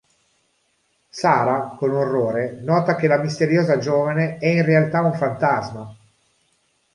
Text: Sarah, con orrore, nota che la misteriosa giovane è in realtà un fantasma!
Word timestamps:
Sarah, 1.09 1.75
con 1.77 1.91
orrore, 1.91 2.57
nota 2.63 2.95
che 2.95 3.05
la 3.05 3.19
misteriosa 3.19 3.77
giovane 3.77 4.39
è 4.39 4.47
in 4.47 4.65
realtà 4.65 5.01
un 5.03 5.13
fantasma! 5.13 5.95